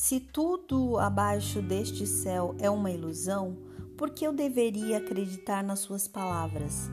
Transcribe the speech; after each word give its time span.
Se 0.00 0.20
tudo 0.20 0.96
abaixo 0.96 1.60
deste 1.60 2.06
céu 2.06 2.54
é 2.60 2.70
uma 2.70 2.88
ilusão, 2.88 3.58
por 3.96 4.10
que 4.10 4.24
eu 4.24 4.32
deveria 4.32 4.98
acreditar 4.98 5.64
nas 5.64 5.80
suas 5.80 6.06
palavras? 6.06 6.88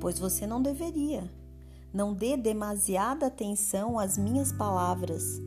Pois 0.00 0.18
você 0.18 0.46
não 0.46 0.62
deveria. 0.62 1.30
Não 1.92 2.14
dê 2.14 2.38
demasiada 2.38 3.26
atenção 3.26 3.98
às 3.98 4.16
minhas 4.16 4.50
palavras. 4.50 5.42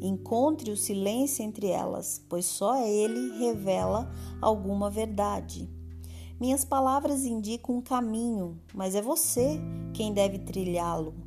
Encontre 0.00 0.70
o 0.70 0.76
silêncio 0.76 1.44
entre 1.44 1.66
elas, 1.66 2.24
pois 2.28 2.44
só 2.44 2.86
ele 2.86 3.36
revela 3.40 4.08
alguma 4.40 4.88
verdade. 4.88 5.68
Minhas 6.38 6.64
palavras 6.64 7.24
indicam 7.24 7.78
um 7.78 7.82
caminho, 7.82 8.60
mas 8.72 8.94
é 8.94 9.02
você 9.02 9.58
quem 9.92 10.14
deve 10.14 10.38
trilhá-lo. 10.38 11.25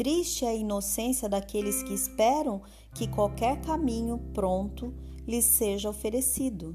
Triste 0.00 0.46
é 0.46 0.48
a 0.48 0.54
inocência 0.54 1.28
daqueles 1.28 1.82
que 1.82 1.92
esperam 1.92 2.62
que 2.94 3.06
qualquer 3.06 3.60
caminho 3.60 4.16
pronto 4.32 4.94
lhes 5.28 5.44
seja 5.44 5.90
oferecido. 5.90 6.74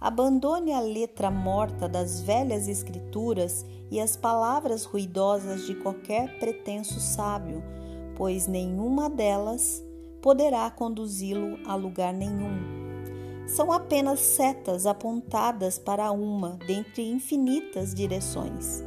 Abandone 0.00 0.72
a 0.72 0.80
letra 0.80 1.30
morta 1.30 1.86
das 1.86 2.22
velhas 2.22 2.68
escrituras 2.68 3.66
e 3.90 4.00
as 4.00 4.16
palavras 4.16 4.86
ruidosas 4.86 5.66
de 5.66 5.74
qualquer 5.74 6.38
pretenso 6.38 6.98
sábio, 6.98 7.62
pois 8.16 8.46
nenhuma 8.46 9.10
delas 9.10 9.84
poderá 10.22 10.70
conduzi-lo 10.70 11.58
a 11.66 11.74
lugar 11.74 12.14
nenhum. 12.14 12.58
São 13.46 13.70
apenas 13.70 14.18
setas 14.18 14.86
apontadas 14.86 15.78
para 15.78 16.10
uma 16.10 16.56
dentre 16.66 17.06
infinitas 17.06 17.94
direções. 17.94 18.82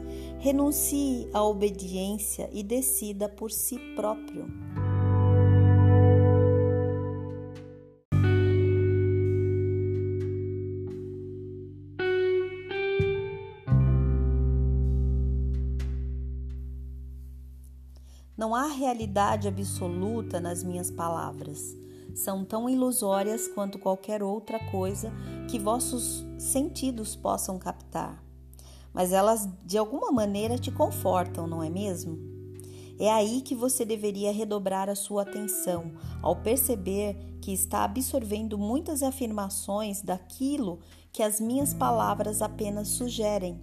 Renuncie 0.45 1.27
à 1.34 1.44
obediência 1.44 2.48
e 2.54 2.62
decida 2.62 3.27
por 3.27 3.49
si 3.49 3.79
próprio. 3.96 4.46
Não 18.37 18.54
há 18.54 18.68
realidade 18.68 19.48
absoluta 19.48 20.40
nas 20.40 20.63
minhas 20.63 20.91
palavras. 20.91 21.76
São 22.13 22.46
tão 22.46 22.70
ilusórias 22.70 23.48
quanto 23.48 23.80
qualquer 23.80 24.21
outra 24.21 24.59
coisa 24.70 25.12
que 25.49 25.57
vossos 25.57 26.24
sentidos 26.37 27.15
possam 27.15 27.57
captar. 27.57 28.24
Mas 28.96 29.12
elas 29.12 29.48
de 29.65 29.77
alguma 29.77 30.10
maneira 30.10 30.57
te 30.57 30.71
confortam, 30.71 31.46
não 31.46 31.62
é 31.62 31.70
mesmo? 31.70 32.18
É 32.98 33.12
aí 33.12 33.41
que 33.41 33.54
você 33.54 33.84
deveria 33.84 34.32
redobrar 34.32 34.90
a 34.90 34.96
sua 34.96 35.24
atenção 35.24 35.91
ao 36.21 36.37
perceber 36.37 37.18
que 37.41 37.52
está 37.52 37.84
absorvendo 37.84 38.57
muitas 38.57 39.04
afirmações 39.04 40.02
daquilo 40.02 40.79
que 41.12 41.21
as 41.21 41.41
minhas 41.41 41.74
palavras 41.74 42.41
apenas 42.41 42.87
sugerem. 42.87 43.60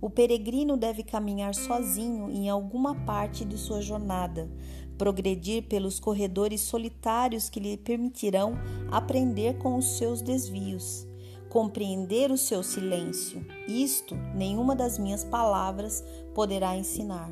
O 0.00 0.08
peregrino 0.08 0.76
deve 0.76 1.02
caminhar 1.02 1.54
sozinho 1.54 2.30
em 2.30 2.48
alguma 2.48 2.94
parte 3.04 3.44
de 3.44 3.58
sua 3.58 3.82
jornada, 3.82 4.50
progredir 4.96 5.64
pelos 5.64 6.00
corredores 6.00 6.62
solitários 6.62 7.50
que 7.50 7.60
lhe 7.60 7.76
permitirão 7.76 8.54
aprender 8.90 9.58
com 9.58 9.76
os 9.76 9.98
seus 9.98 10.22
desvios, 10.22 11.06
compreender 11.52 12.30
o 12.30 12.38
seu 12.38 12.62
silêncio. 12.62 13.44
Isto 13.68 14.14
nenhuma 14.34 14.74
das 14.74 14.98
minhas 14.98 15.22
palavras 15.22 16.02
poderá 16.34 16.74
ensinar. 16.74 17.30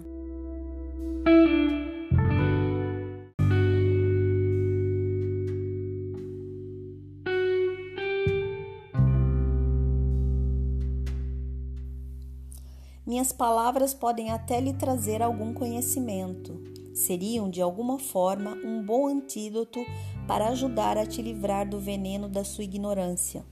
Minhas 13.06 13.32
palavras 13.32 13.94
podem 13.94 14.31
até 14.31 14.60
lhe 14.60 14.75
trazer 14.75 15.22
algum 15.22 15.54
conhecimento. 15.54 16.60
Seriam, 16.92 17.48
de 17.48 17.62
alguma 17.62 17.98
forma, 17.98 18.50
um 18.62 18.84
bom 18.84 19.08
antídoto 19.08 19.82
para 20.28 20.48
ajudar 20.48 20.98
a 20.98 21.06
te 21.06 21.22
livrar 21.22 21.66
do 21.66 21.81
veneno 21.81 22.28
da 22.28 22.44
sua 22.44 22.64
ignorância. 22.64 23.42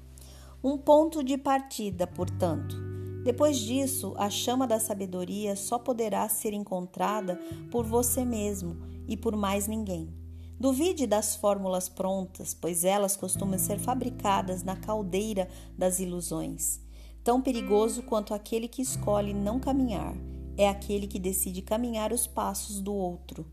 Um 0.62 0.76
ponto 0.76 1.22
de 1.22 1.38
partida, 1.38 2.04
portanto. 2.04 2.76
Depois 3.22 3.58
disso, 3.58 4.14
a 4.16 4.28
chama 4.28 4.66
da 4.66 4.80
sabedoria 4.80 5.54
só 5.54 5.78
poderá 5.78 6.28
ser 6.28 6.52
encontrada 6.52 7.36
por 7.70 7.86
você 7.86 8.24
mesmo 8.24 8.76
e 9.06 9.16
por 9.16 9.36
mais 9.36 9.68
ninguém. 9.68 10.12
Duvide 10.58 11.06
das 11.06 11.36
fórmulas 11.36 11.88
prontas, 11.88 12.54
pois 12.54 12.82
elas 12.82 13.16
costumam 13.16 13.56
ser 13.56 13.78
fabricadas 13.78 14.64
na 14.64 14.74
caldeira 14.74 15.48
das 15.76 16.00
ilusões. 16.00 16.80
Tão 17.22 17.40
perigoso 17.40 18.02
quanto 18.02 18.34
aquele 18.34 18.66
que 18.66 18.82
escolhe 18.82 19.32
não 19.32 19.60
caminhar 19.60 20.16
é 20.56 20.68
aquele 20.68 21.06
que 21.06 21.20
decide 21.20 21.62
caminhar 21.62 22.12
os 22.12 22.26
passos 22.26 22.80
do 22.80 22.92
outro. 22.92 23.46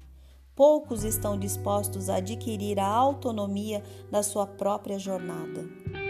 Poucos 0.56 1.04
estão 1.04 1.38
dispostos 1.38 2.10
a 2.10 2.16
adquirir 2.16 2.80
a 2.80 2.88
autonomia 2.88 3.84
da 4.10 4.24
sua 4.24 4.48
própria 4.48 4.98
jornada. 4.98 6.05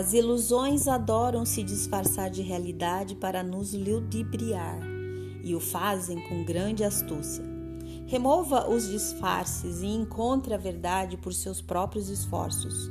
As 0.00 0.14
ilusões 0.14 0.88
adoram 0.88 1.44
se 1.44 1.62
disfarçar 1.62 2.30
de 2.30 2.40
realidade 2.40 3.14
para 3.14 3.42
nos 3.42 3.74
ludibriar 3.74 4.80
e 5.44 5.54
o 5.54 5.60
fazem 5.60 6.26
com 6.26 6.42
grande 6.42 6.82
astúcia. 6.82 7.44
Remova 8.06 8.66
os 8.66 8.88
disfarces 8.88 9.82
e 9.82 9.88
encontre 9.88 10.54
a 10.54 10.56
verdade 10.56 11.18
por 11.18 11.34
seus 11.34 11.60
próprios 11.60 12.08
esforços. 12.08 12.90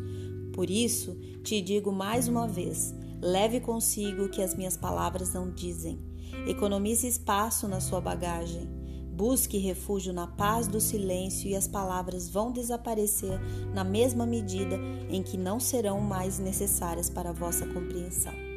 Por 0.54 0.70
isso, 0.70 1.16
te 1.42 1.60
digo 1.64 1.92
mais 1.92 2.28
uma 2.28 2.48
vez: 2.48 2.94
leve 3.20 3.60
consigo 3.60 4.26
o 4.26 4.30
que 4.30 4.44
as 4.44 4.54
minhas 4.54 4.78
palavras 4.78 5.34
não 5.34 5.50
dizem. 5.50 6.00
Economize 6.46 7.08
espaço 7.08 7.68
na 7.68 7.82
sua 7.82 8.00
bagagem. 8.00 8.70
Busque 9.20 9.58
refúgio 9.58 10.14
na 10.14 10.28
paz 10.28 10.66
do 10.66 10.80
silêncio 10.80 11.50
e 11.50 11.54
as 11.54 11.68
palavras 11.68 12.30
vão 12.30 12.54
desaparecer 12.54 13.38
na 13.74 13.84
mesma 13.84 14.26
medida 14.26 14.78
em 15.10 15.22
que 15.22 15.36
não 15.36 15.60
serão 15.60 16.00
mais 16.00 16.40
necessárias 16.40 17.10
para 17.10 17.32
a 17.32 17.34
vossa 17.34 17.68
compreensão. 17.68 18.49